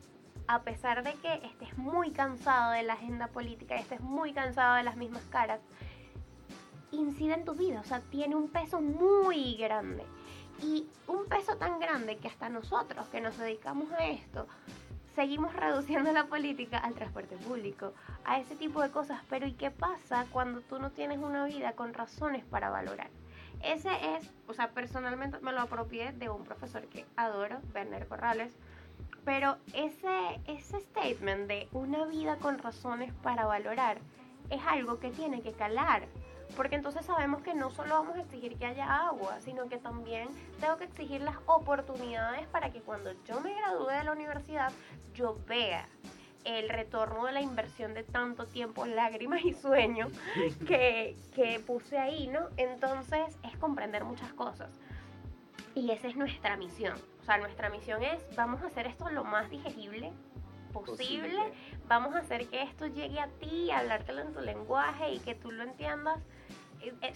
[0.46, 4.84] a pesar de que estés muy cansado de la agenda política, estés muy cansado de
[4.84, 5.60] las mismas caras,
[6.92, 10.04] incide en tu vida, o sea, tiene un peso muy grande.
[10.62, 14.46] Y un peso tan grande que hasta nosotros que nos dedicamos a esto,
[15.14, 17.92] seguimos reduciendo la política al transporte público,
[18.24, 19.20] a ese tipo de cosas.
[19.28, 23.10] Pero ¿y qué pasa cuando tú no tienes una vida con razones para valorar?
[23.62, 28.52] ese es, o sea, personalmente me lo apropié de un profesor que adoro, Werner Corrales,
[29.24, 33.98] pero ese, ese statement de una vida con razones para valorar
[34.50, 36.06] es algo que tiene que calar.
[36.56, 40.28] Porque entonces sabemos que no solo vamos a exigir que haya agua, sino que también
[40.60, 44.72] tengo que exigir las oportunidades para que cuando yo me gradúe de la universidad
[45.14, 45.88] yo vea
[46.44, 50.12] el retorno de la inversión de tanto tiempo, lágrimas y sueños
[50.66, 52.48] que, que puse ahí, ¿no?
[52.56, 54.70] Entonces es comprender muchas cosas.
[55.74, 56.98] Y esa es nuestra misión.
[57.22, 60.12] O sea, nuestra misión es, vamos a hacer esto lo más digerible
[60.72, 61.52] posible, Posible.
[61.86, 65.50] vamos a hacer que esto llegue a ti, hablártelo en tu lenguaje y que tú
[65.52, 66.18] lo entiendas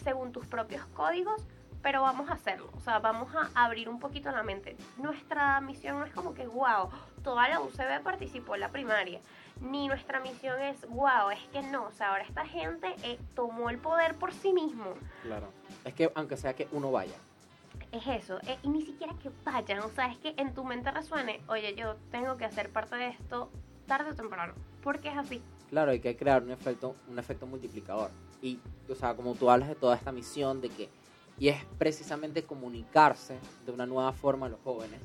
[0.03, 1.47] según tus propios códigos,
[1.87, 4.77] pero vamos a hacerlo, o sea, vamos a abrir un poquito la mente.
[4.97, 6.91] Nuestra misión no es como que, wow,
[7.23, 9.21] toda la UCB participó en la primaria,
[9.61, 13.71] ni nuestra misión es, wow, es que no, o sea, ahora esta gente eh, tomó
[13.71, 14.95] el poder por sí mismo.
[15.23, 15.49] Claro.
[15.85, 17.15] Es que aunque sea que uno vaya.
[17.93, 20.91] Es eso, eh, y ni siquiera que vayan, o sea, es que en tu mente
[20.91, 23.49] resuene, oye, yo tengo que hacer parte de esto
[23.87, 25.41] tarde o temprano, porque es así.
[25.71, 28.11] Claro, hay que crear un efecto, un efecto multiplicador.
[28.47, 30.89] Y, o sea, como tú hablas de toda esta misión de que,
[31.39, 35.01] y es precisamente comunicarse de una nueva forma a los jóvenes,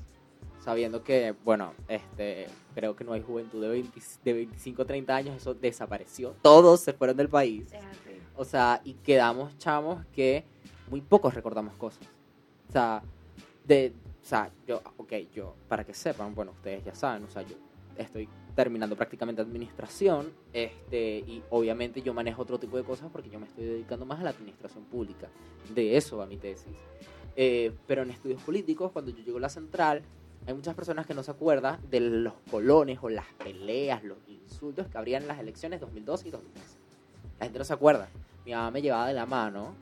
[0.64, 5.36] sabiendo que, bueno, este, creo que no hay juventud de, 20 de 25 30 años,
[5.36, 6.36] eso desapareció.
[6.44, 7.68] Todos se fueron del país.
[8.36, 10.46] O sea, y quedamos chamos que
[10.90, 12.08] muy pocos recordamos cosas.
[12.70, 13.02] O sea,
[13.66, 17.42] de, o sea, yo, ok, yo, para que sepan, bueno, ustedes ya saben, o sea,
[17.42, 17.56] yo
[17.98, 23.40] estoy terminando prácticamente administración, este, y obviamente yo manejo otro tipo de cosas porque yo
[23.40, 25.30] me estoy dedicando más a la administración pública.
[25.74, 26.76] De eso va mi tesis.
[27.36, 30.02] Eh, pero en estudios políticos, cuando yo llego a la central,
[30.46, 34.88] hay muchas personas que no se acuerdan de los colones o las peleas, los insultos
[34.88, 36.78] que habrían en las elecciones 2002 y 2013.
[37.40, 38.10] La gente no se acuerda.
[38.46, 39.76] Mi mamá me llevaba de la mano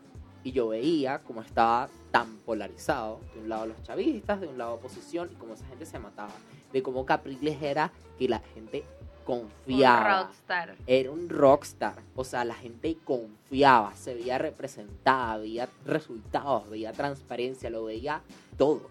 [0.44, 3.20] y yo veía cómo estaba tan polarizado.
[3.34, 6.34] De un lado los chavistas, de un lado oposición, y cómo esa gente se mataba.
[6.74, 8.84] De cómo Capriles era que la gente
[9.20, 10.22] Un confiaba.
[10.24, 10.76] rockstar.
[10.88, 11.96] Era un rockstar.
[12.16, 18.22] O sea, la gente confiaba, se veía representada, veía resultados, veía transparencia, lo veía
[18.58, 18.90] todo.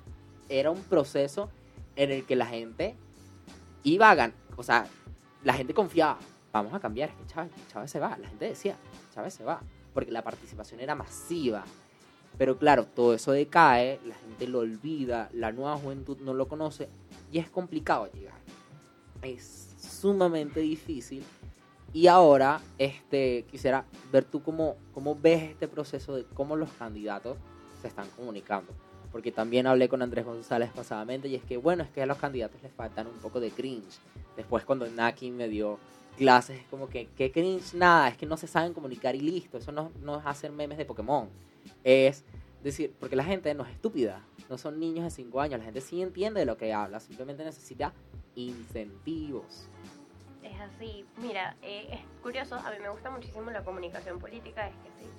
[0.49, 1.51] Era un proceso
[1.97, 2.95] en el que la gente
[3.83, 4.37] iba a ganar.
[4.57, 4.87] O sea,
[5.45, 6.19] la gente confiaba.
[6.53, 8.17] Vamos a cambiar, es que Chávez, Chávez se va.
[8.19, 8.77] La gente decía,
[9.15, 9.61] Chávez se va.
[9.99, 11.65] Porque la participación era masiva.
[12.39, 16.89] Pero claro, todo eso decae, la gente lo olvida, la nueva juventud no lo conoce
[17.33, 18.39] y es complicado llegar.
[19.23, 21.25] Es sumamente difícil.
[21.93, 27.37] Y ahora, este, quisiera ver tú cómo, cómo ves este proceso de cómo los candidatos
[27.83, 28.73] se están comunicando.
[29.11, 32.19] Porque también hablé con Andrés González pasadamente y es que, bueno, es que a los
[32.19, 33.99] candidatos les faltan un poco de cringe.
[34.39, 35.81] Después cuando Naki me dio
[36.17, 37.75] clases, es como que, ¿qué cringe?
[37.75, 39.59] Nada, es que no se saben comunicar y listo.
[39.59, 41.29] Eso no, no es hacer memes de Pokémon.
[41.83, 42.25] Es
[42.63, 44.23] decir, porque la gente no es estúpida.
[44.49, 45.59] No son niños de 5 años.
[45.59, 47.01] La gente sí entiende de lo que habla.
[47.01, 47.93] Simplemente necesita
[48.37, 49.69] incentivos.
[50.45, 51.05] Es así.
[51.17, 55.11] Mira, eh, es curioso, a mí me gusta muchísimo la comunicación política, es que sí.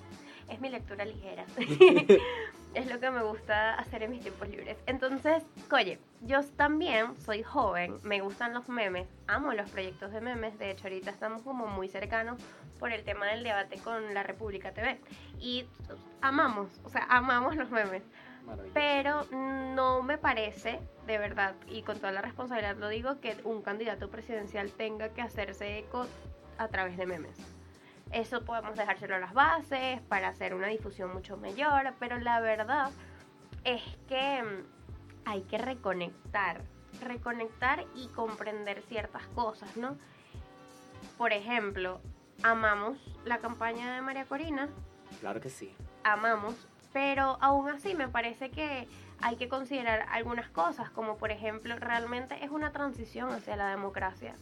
[0.48, 1.44] Es mi lectura ligera.
[2.74, 4.76] es lo que me gusta hacer en mis tiempos libres.
[4.86, 10.58] Entonces, oye, yo también soy joven, me gustan los memes, amo los proyectos de memes.
[10.58, 12.40] De hecho, ahorita estamos como muy cercanos
[12.78, 15.00] por el tema del debate con la República TV.
[15.38, 15.66] Y
[16.20, 18.02] amamos, o sea, amamos los memes.
[18.72, 23.62] Pero no me parece, de verdad, y con toda la responsabilidad lo digo, que un
[23.62, 26.06] candidato presidencial tenga que hacerse eco
[26.58, 27.36] a través de memes.
[28.12, 32.90] Eso podemos dejárselo a las bases para hacer una difusión mucho mayor, pero la verdad
[33.64, 36.62] es que mm, hay que reconectar,
[37.02, 39.96] reconectar y comprender ciertas cosas, ¿no?
[41.16, 42.00] Por ejemplo,
[42.42, 44.68] amamos la campaña de María Corina,
[45.20, 45.74] Claro que sí.
[46.02, 46.54] amamos,
[46.92, 48.88] pero aún así me parece que
[49.22, 54.34] hay que considerar algunas cosas, como por ejemplo, realmente es una transición hacia la democracia,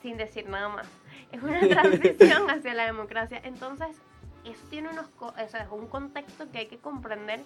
[0.00, 0.86] sin decir nada más.
[1.32, 3.40] Es una transición hacia la democracia.
[3.44, 3.96] Entonces,
[4.44, 7.40] eso tiene unos, o es un contexto que hay que comprender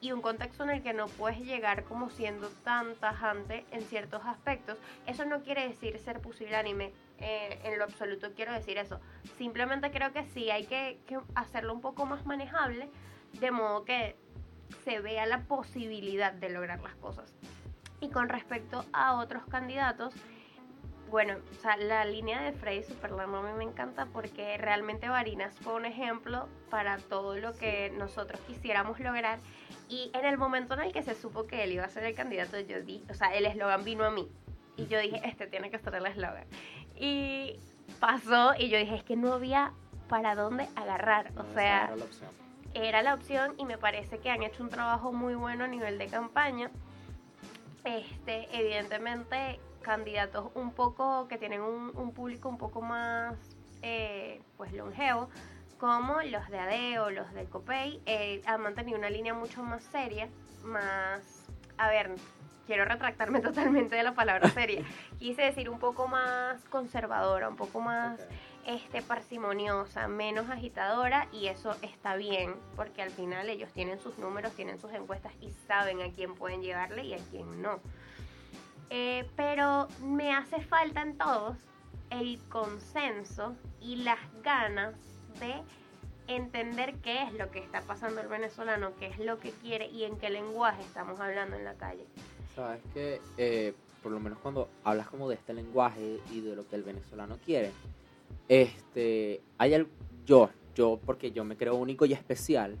[0.00, 4.24] y un contexto en el que no puedes llegar como siendo tan tajante en ciertos
[4.24, 4.78] aspectos.
[5.06, 9.00] Eso no quiere decir ser pusilánime, eh, en lo absoluto quiero decir eso.
[9.38, 12.88] Simplemente creo que sí hay que, que hacerlo un poco más manejable,
[13.40, 14.16] de modo que
[14.84, 17.32] se vea la posibilidad de lograr las cosas.
[18.00, 20.14] Y con respecto a otros candidatos,
[21.10, 25.54] bueno, o sea, la línea de Freddy Superlano a mí me encanta porque realmente Varinas
[25.60, 29.38] fue un ejemplo para todo lo que nosotros quisiéramos lograr.
[29.88, 32.14] Y en el momento en el que se supo que él iba a ser el
[32.14, 34.28] candidato, yo dije, o sea, el eslogan vino a mí.
[34.76, 36.46] Y yo dije, este tiene que ser el eslogan.
[36.96, 37.58] Y
[38.00, 39.72] pasó y yo dije, es que no había
[40.08, 41.32] para dónde agarrar.
[41.34, 42.30] No, O sea, era la opción.
[42.74, 45.98] era la opción y me parece que han hecho un trabajo muy bueno a nivel
[45.98, 46.70] de campaña.
[47.84, 53.36] Este, evidentemente, candidatos un poco que tienen un, público un poco más
[53.82, 55.28] eh, pues longevo,
[55.78, 60.28] como los de ADEO, los de COPEI, eh, han mantenido una línea mucho más seria,
[60.64, 61.44] más,
[61.78, 62.10] a ver,
[62.66, 64.82] quiero retractarme totalmente de la palabra seria,
[65.20, 68.18] quise decir un poco más conservadora, un poco más
[68.66, 74.52] este, parsimoniosa, menos agitadora y eso está bien porque al final ellos tienen sus números,
[74.54, 77.78] tienen sus encuestas y saben a quién pueden llevarle y a quién no.
[78.90, 81.56] Eh, pero me hace falta en todos
[82.10, 84.94] el consenso y las ganas
[85.40, 85.54] de
[86.28, 90.04] entender qué es lo que está pasando el venezolano, qué es lo que quiere y
[90.04, 92.04] en qué lenguaje estamos hablando en la calle.
[92.54, 96.66] Sabes que, eh, por lo menos cuando hablas como de este lenguaje y de lo
[96.68, 97.72] que el venezolano quiere,
[98.48, 99.88] este, hay el,
[100.24, 102.76] yo, yo, porque yo me creo único y especial,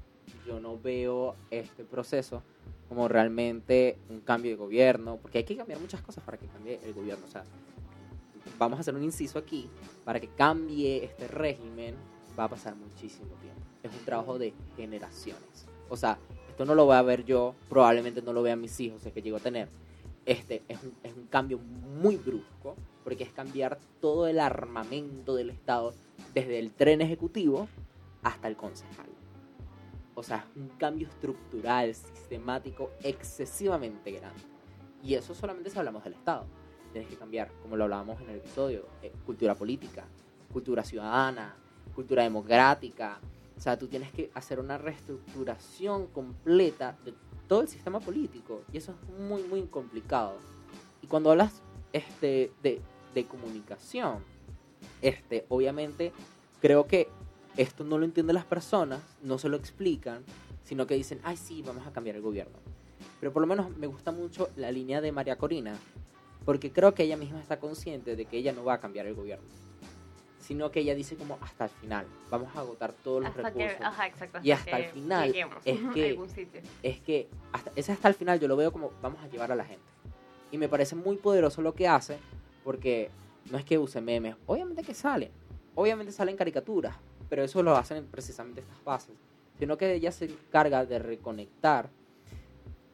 [0.46, 2.42] yo no veo este proceso
[2.88, 6.78] como realmente un cambio de gobierno, porque hay que cambiar muchas cosas para que cambie
[6.84, 7.24] el gobierno.
[7.26, 7.44] O sea,
[8.58, 9.68] vamos a hacer un inciso aquí,
[10.04, 11.94] para que cambie este régimen
[12.38, 13.60] va a pasar muchísimo tiempo.
[13.82, 15.66] Es un trabajo de generaciones.
[15.88, 16.18] O sea,
[16.48, 19.22] esto no lo voy a ver yo, probablemente no lo vean mis hijos, es que
[19.22, 19.68] llego a tener.
[20.24, 25.50] Este es un, es un cambio muy brusco, porque es cambiar todo el armamento del
[25.50, 25.94] Estado,
[26.34, 27.68] desde el tren ejecutivo
[28.22, 29.06] hasta el concejal.
[30.16, 34.40] O sea, un cambio estructural, sistemático, excesivamente grande.
[35.04, 36.46] Y eso solamente si hablamos del Estado.
[36.92, 40.04] Tienes que cambiar, como lo hablábamos en el episodio, eh, cultura política,
[40.52, 41.54] cultura ciudadana,
[41.94, 43.20] cultura democrática.
[43.56, 47.14] O sea, tú tienes que hacer una reestructuración completa de
[47.46, 48.62] todo el sistema político.
[48.72, 50.38] Y eso es muy, muy complicado.
[51.00, 52.80] Y cuando hablas este, de
[53.16, 54.18] de comunicación.
[55.02, 56.12] Este, obviamente,
[56.60, 57.08] creo que
[57.56, 60.22] esto no lo entienden las personas, no se lo explican,
[60.64, 62.58] sino que dicen, ay, sí, vamos a cambiar el gobierno.
[63.20, 65.76] Pero por lo menos me gusta mucho la línea de María Corina,
[66.44, 69.14] porque creo que ella misma está consciente de que ella no va a cambiar el
[69.14, 69.46] gobierno,
[70.38, 73.78] sino que ella dice como hasta el final, vamos a agotar todos los recursos.
[74.42, 76.20] y hasta el final es que,
[76.82, 79.56] es que hasta, ese hasta el final yo lo veo como vamos a llevar a
[79.56, 79.84] la gente.
[80.52, 82.18] Y me parece muy poderoso lo que hace,
[82.62, 83.10] porque
[83.50, 85.30] no es que use memes, obviamente que salen,
[85.74, 86.96] obviamente salen caricaturas,
[87.28, 89.16] pero eso lo hacen precisamente estas bases,
[89.58, 91.90] sino que ella se encarga de reconectar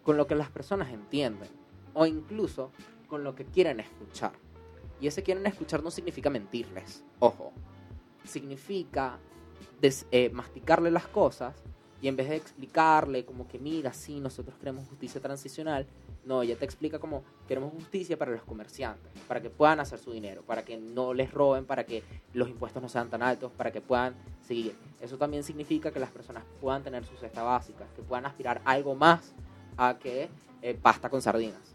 [0.03, 1.49] con lo que las personas entienden,
[1.95, 2.71] o incluso
[3.09, 4.33] con lo que quieren escuchar.
[5.01, 7.53] Y ese quieren escuchar no significa mentirles, ojo,
[8.25, 9.19] significa
[9.83, 11.55] eh, masticarle las cosas
[12.03, 15.87] y en vez de explicarle como que mira, sí, nosotros queremos justicia transicional,
[16.25, 20.13] no, ella te explica como queremos justicia para los comerciantes, para que puedan hacer su
[20.13, 22.03] dinero, para que no les roben, para que
[22.35, 24.75] los impuestos no sean tan altos, para que puedan seguir.
[25.01, 28.97] Eso también significa que las personas puedan tener su cesta básica, que puedan aspirar algo
[28.97, 29.33] más
[29.77, 30.29] a que
[30.61, 31.75] eh, pasta con sardinas.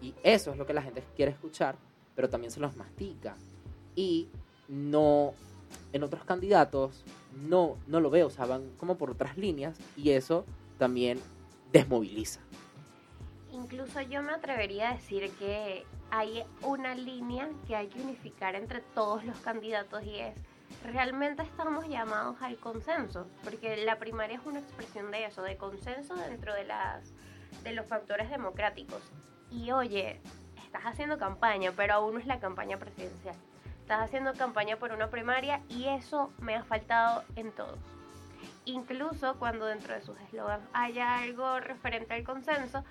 [0.00, 1.76] Y eso es lo que la gente quiere escuchar,
[2.14, 3.36] pero también se los mastica.
[3.96, 4.28] Y
[4.68, 5.34] no,
[5.94, 7.02] en otros candidatos,
[7.48, 10.44] no, no lo veo, o sea, van como por otras líneas y eso
[10.76, 11.18] también
[11.72, 12.40] desmoviliza
[13.54, 18.80] incluso yo me atrevería a decir que hay una línea que hay que unificar entre
[18.80, 20.34] todos los candidatos y es,
[20.84, 26.14] realmente estamos llamados al consenso, porque la primaria es una expresión de eso, de consenso
[26.14, 27.12] dentro de, las,
[27.62, 29.02] de los factores democráticos.
[29.50, 30.20] Y oye,
[30.64, 33.36] estás haciendo campaña, pero aún no es la campaña presidencial.
[33.84, 37.78] Estás haciendo campaña por una primaria y eso me ha faltado en todos
[38.64, 42.82] incluso cuando dentro de sus eslogans haya algo referente al consenso,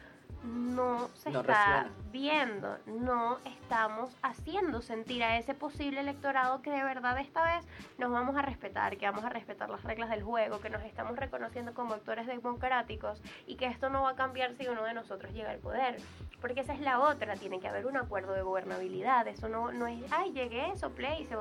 [0.44, 7.18] no se está viendo, no estamos haciendo sentir a ese posible electorado que de verdad
[7.20, 7.66] esta vez
[7.98, 11.16] nos vamos a respetar, que vamos a respetar las reglas del juego, que nos estamos
[11.16, 15.34] reconociendo como actores democráticos y que esto no va a cambiar si uno de nosotros
[15.34, 15.98] llega al poder.
[16.42, 19.88] Porque esa es la otra, tiene que haber un acuerdo de gobernabilidad, eso no, no
[19.88, 21.36] es, ay, llegué, soplé y se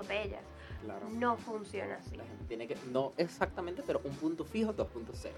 [1.11, 2.19] No funciona así.
[2.49, 5.31] tiene que, no exactamente, pero un punto fijo 2.0.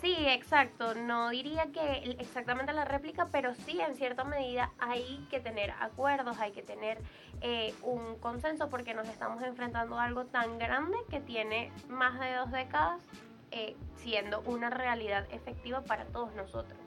[0.00, 0.94] Sí, exacto.
[0.94, 6.38] No diría que exactamente la réplica, pero sí en cierta medida hay que tener acuerdos,
[6.38, 6.98] hay que tener
[7.40, 12.34] eh, un consenso porque nos estamos enfrentando a algo tan grande que tiene más de
[12.34, 13.02] dos décadas
[13.50, 16.78] eh, siendo una realidad efectiva para todos nosotros.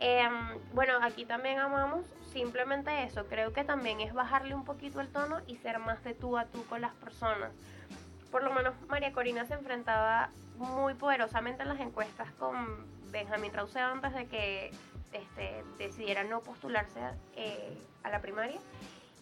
[0.00, 2.04] Em, bueno, aquí también amamos
[2.34, 3.24] simplemente eso.
[3.26, 6.44] Creo que también es bajarle un poquito el tono y ser más de tú a
[6.44, 7.52] tú con las personas.
[8.30, 13.86] Por lo menos María Corina se enfrentaba muy poderosamente en las encuestas con Benjamín Rauseo
[13.86, 14.72] antes de que
[15.12, 17.00] este, decidiera no postularse
[17.36, 18.60] eh, a la primaria.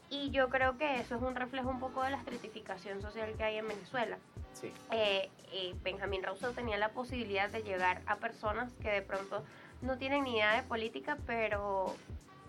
[0.08, 3.44] Y yo creo que eso es un reflejo un poco de la estratificación social que
[3.44, 4.18] hay en Venezuela.
[4.54, 4.72] Sí.
[4.90, 9.42] Eh, eh, Benjamín Rousseau tenía la posibilidad de llegar a personas que de pronto
[9.82, 11.94] no tienen ni idea de política, pero,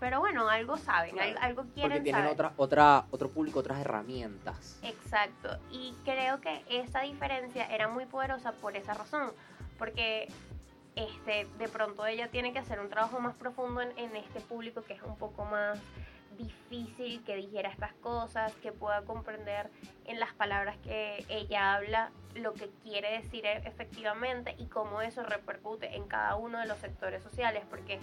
[0.04, 2.34] pero bueno, algo saben, Claro, al- algo Porque quieren tienen saber.
[2.34, 4.78] otra, otra, otro público, otras herramientas.
[4.84, 9.32] Exacto, y creo que esa diferencia era muy poderosa por esa razón,
[9.80, 10.28] porque
[10.98, 14.82] este, de pronto ella tiene que hacer un trabajo más profundo en, en este público
[14.84, 15.80] que es un poco más
[16.38, 19.70] difícil que dijera estas cosas, que pueda comprender
[20.06, 25.24] en las palabras que ella habla lo que quiere decir e- efectivamente y cómo eso
[25.24, 28.00] repercute en cada uno de los sectores sociales, porque,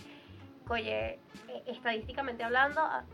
[0.71, 1.15] oye,
[1.49, 3.05] eh, estadísticamente hablando, a-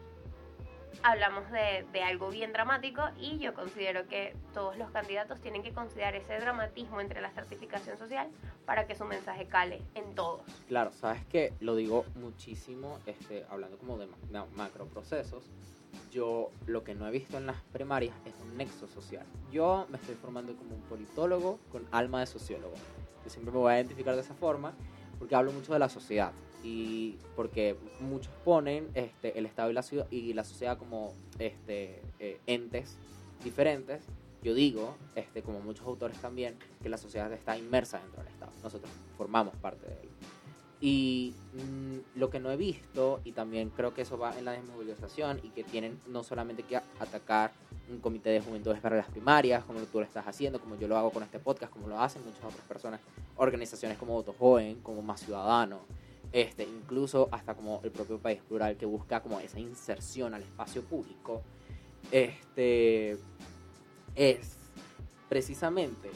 [1.02, 5.72] hablamos de, de algo bien dramático y yo considero que todos los candidatos tienen que
[5.72, 8.28] considerar ese dramatismo entre la certificación social
[8.64, 10.42] para que su mensaje cale en todos.
[10.68, 15.44] Claro, sabes que lo digo muchísimo, este, hablando como de ma- macroprocesos.
[16.10, 19.24] Yo lo que no he visto en las primarias es un nexo social.
[19.50, 22.74] Yo me estoy formando como un politólogo con alma de sociólogo.
[23.24, 24.72] Yo siempre me voy a identificar de esa forma
[25.18, 26.32] porque hablo mucho de la sociedad
[26.66, 32.02] y porque muchos ponen este, el Estado y la, ciudad, y la sociedad como este,
[32.18, 32.96] eh, entes
[33.44, 34.02] diferentes.
[34.42, 38.50] Yo digo, este, como muchos autores también, que la sociedad está inmersa dentro del Estado.
[38.64, 40.08] Nosotros formamos parte de él.
[40.80, 44.52] Y mm, lo que no he visto, y también creo que eso va en la
[44.52, 47.52] desmovilización, y que tienen no solamente que atacar
[47.88, 50.96] un comité de juventudes para las primarias, como tú lo estás haciendo, como yo lo
[50.96, 53.00] hago con este podcast, como lo hacen muchas otras personas,
[53.36, 55.80] organizaciones como Voto Joven, como Más Ciudadano,
[56.32, 60.82] este, incluso hasta como el propio País Plural que busca como esa inserción al espacio
[60.82, 61.42] público,
[62.10, 63.18] este,
[64.14, 64.56] es
[65.28, 66.10] precisamente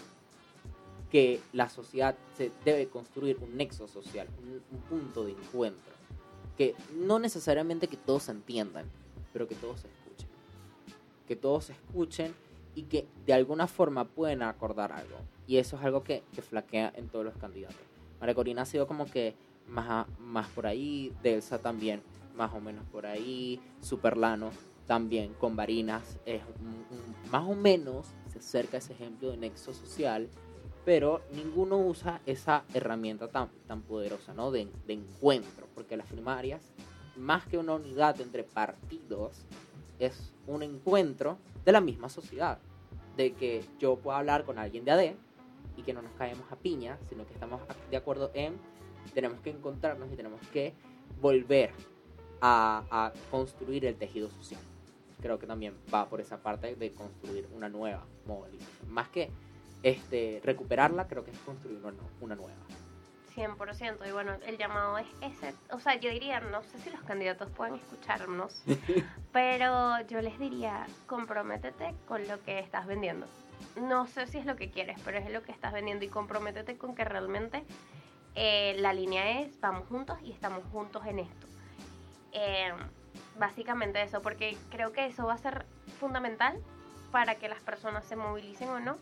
[1.10, 5.92] que la sociedad se debe construir un nexo social, un, un punto de encuentro,
[6.56, 8.86] que no necesariamente que todos se entiendan,
[9.32, 10.28] pero que todos se escuchen,
[11.26, 12.34] que todos se escuchen
[12.74, 15.16] y que de alguna forma pueden acordar algo.
[15.46, 17.80] Y eso es algo que, que flaquea en todos los candidatos.
[18.20, 19.34] María Corina ha sido como que
[19.70, 22.02] más, más por ahí, Delsa también,
[22.36, 24.50] más o menos por ahí, Superlano
[24.86, 26.66] también con Varinas, es un-
[26.96, 30.28] un- más o menos se acerca ese ejemplo de nexo social,
[30.84, 34.50] pero ninguno usa esa herramienta tan, tan poderosa, ¿no?
[34.50, 36.62] De, de encuentro, porque las primarias,
[37.16, 39.42] más que una unidad entre partidos,
[39.98, 42.58] es un encuentro de la misma sociedad,
[43.16, 45.12] de que yo pueda hablar con alguien de AD
[45.76, 47.60] y que no nos caemos a piña, sino que estamos
[47.90, 48.54] de acuerdo en
[49.14, 50.74] tenemos que encontrarnos y tenemos que
[51.20, 51.72] volver
[52.40, 54.60] a, a construir el tejido social.
[55.20, 58.90] Creo que también va por esa parte de construir una nueva movilización.
[58.90, 59.30] Más que
[59.82, 62.58] este, recuperarla, creo que es construir una, una nueva.
[63.34, 64.08] 100%.
[64.08, 65.54] Y bueno, el llamado es ese.
[65.70, 68.62] O sea, yo diría, no sé si los candidatos pueden escucharnos,
[69.32, 73.26] pero yo les diría, comprométete con lo que estás vendiendo.
[73.80, 76.76] No sé si es lo que quieres, pero es lo que estás vendiendo y comprométete
[76.76, 77.64] con que realmente
[78.34, 81.46] eh, la línea es vamos juntos y estamos juntos en esto.
[82.32, 82.70] Eh,
[83.38, 85.66] básicamente eso, porque creo que eso va a ser
[85.98, 86.60] fundamental
[87.10, 88.98] para que las personas se movilicen o no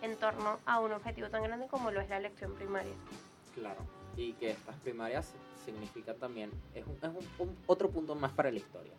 [0.00, 2.92] en torno a un objetivo tan grande como lo es la elección primaria.
[3.54, 3.80] Claro.
[4.16, 5.32] Y que estas primarias
[5.64, 7.02] significa también, es, un, es
[7.38, 8.92] un- un- otro punto más para la historia.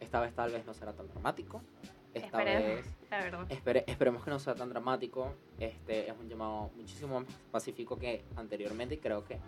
[0.00, 1.60] Esta vez tal vez no será tan dramático.
[2.16, 3.46] Esta Esperemos, vez la verdad.
[3.50, 5.34] espere- esperemos que no sea tan dramático.
[5.58, 9.38] Este es un llamado muchísimo más pacífico que anteriormente y creo que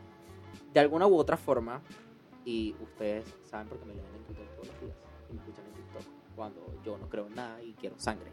[0.72, 1.80] de alguna u otra forma,
[2.44, 4.96] y ustedes saben porque me leen en Twitter todos los días
[5.30, 6.02] y me escuchan en TikTok
[6.36, 8.30] cuando yo no creo en nada y quiero sangre.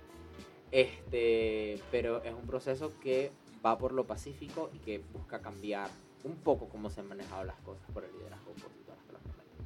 [0.72, 3.32] Este, pero es un proceso que
[3.66, 5.90] va por lo pacífico y que busca cambiar
[6.24, 9.64] un poco cómo se han manejado las cosas por el liderazgo opositor hasta momento.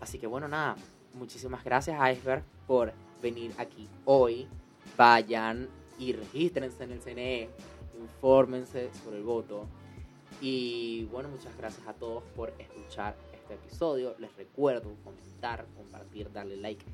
[0.00, 0.76] Así que bueno, nada,
[1.14, 2.92] muchísimas gracias Iceberg por
[3.22, 4.48] venir aquí hoy.
[4.96, 5.68] Vayan
[5.98, 7.48] y regístrense en el CNE,
[8.00, 9.66] infórmense sobre el voto.
[10.40, 14.16] Y bueno, muchas gracias a todos por escuchar este episodio.
[14.18, 16.84] Les recuerdo comentar, compartir, darle like.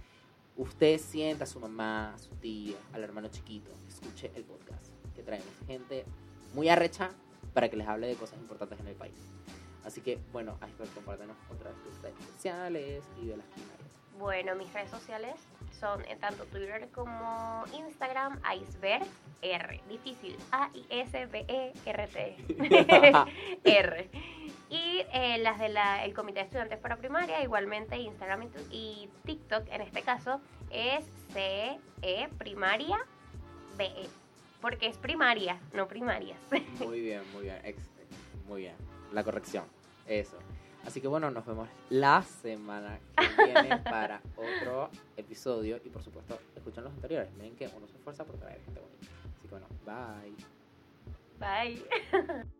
[0.57, 5.23] Usted sienta a su mamá, a su tía, al hermano chiquito, escuche el podcast, que
[5.23, 6.05] traemos gente
[6.53, 7.11] muy arrecha
[7.55, 9.15] para que les hable de cosas importantes en el país.
[9.85, 13.89] Así que, bueno, Iceberg, compártenos otra vez tus redes sociales y de las primarias.
[14.19, 15.35] Bueno, mis redes sociales
[15.79, 19.07] son en tanto Twitter como Instagram, Iceberg
[19.43, 19.81] R.
[19.89, 20.37] Difícil.
[20.51, 22.37] A-I-S-B-E-R-T.
[23.65, 24.11] R.
[24.71, 25.77] Y eh, las del
[26.15, 30.41] Comité de Estudiantes para Primaria, igualmente Instagram y TikTok, en este caso,
[30.71, 32.99] es CE Primaria
[33.77, 34.09] BE.
[34.61, 36.37] Porque es primaria, no primarias.
[36.81, 37.89] Muy bien, muy bien, ex-
[38.49, 38.75] muy bien.
[39.13, 39.65] La corrección,
[40.07, 40.37] eso.
[40.89, 45.79] Así que bueno, nos vemos la semana que viene para otro episodio.
[45.85, 47.31] Y por supuesto, escuchen los anteriores.
[47.35, 49.07] Miren que uno se esfuerza por traer gente bonita.
[49.37, 50.35] Así que bueno, bye.
[51.39, 52.49] Bye.